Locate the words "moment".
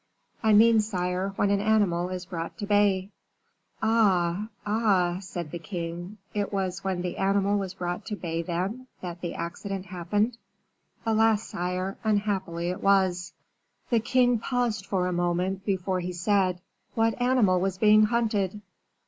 15.13-15.65